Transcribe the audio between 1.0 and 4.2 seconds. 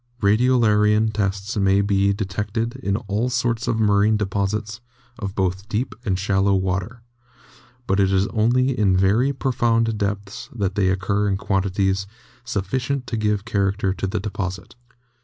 tests may be detected in all sorts of marine